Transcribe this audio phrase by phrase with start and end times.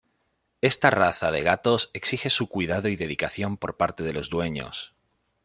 [0.61, 4.95] Esta raza de gatos exige su cuidado y dedicación por parte de los dueños.